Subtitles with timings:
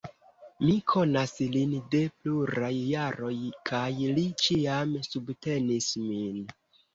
[0.67, 3.35] Mi konas lin de pluraj jaroj,
[3.71, 6.43] kaj li ĉiam subtenis min.